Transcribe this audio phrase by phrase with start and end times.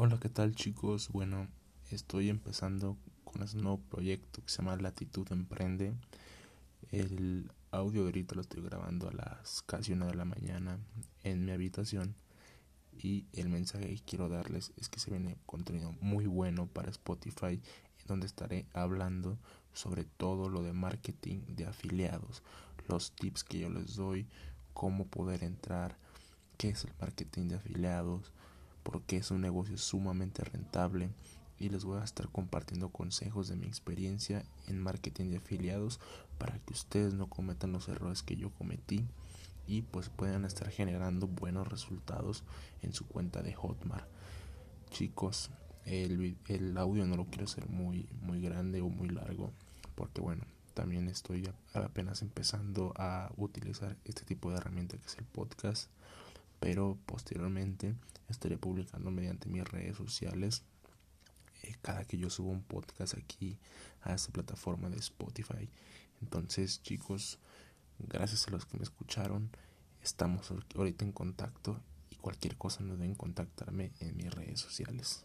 [0.00, 1.08] Hola, ¿qué tal chicos?
[1.08, 1.48] Bueno,
[1.90, 5.92] estoy empezando con este nuevo proyecto que se llama Latitud Emprende.
[6.92, 10.78] El audio ahorita lo estoy grabando a las casi una de la mañana
[11.24, 12.14] en mi habitación.
[12.96, 17.60] Y el mensaje que quiero darles es que se viene contenido muy bueno para Spotify,
[18.06, 19.36] donde estaré hablando
[19.72, 22.44] sobre todo lo de marketing de afiliados,
[22.86, 24.28] los tips que yo les doy,
[24.74, 25.98] cómo poder entrar,
[26.56, 28.32] qué es el marketing de afiliados,
[28.88, 31.10] porque es un negocio sumamente rentable
[31.58, 36.00] y les voy a estar compartiendo consejos de mi experiencia en marketing de afiliados
[36.38, 39.04] para que ustedes no cometan los errores que yo cometí
[39.66, 42.44] y pues puedan estar generando buenos resultados
[42.80, 44.08] en su cuenta de Hotmart.
[44.88, 45.50] Chicos,
[45.84, 49.52] el, el audio no lo quiero hacer muy, muy grande o muy largo
[49.96, 55.26] porque bueno, también estoy apenas empezando a utilizar este tipo de herramienta que es el
[55.26, 55.90] podcast
[56.60, 57.94] pero posteriormente
[58.28, 60.62] estaré publicando mediante mis redes sociales
[61.62, 63.58] eh, cada que yo subo un podcast aquí
[64.02, 65.68] a esta plataforma de Spotify.
[66.22, 67.38] Entonces, chicos,
[67.98, 69.50] gracias a los que me escucharon,
[70.02, 75.24] estamos ahorita en contacto y cualquier cosa no deben contactarme en mis redes sociales.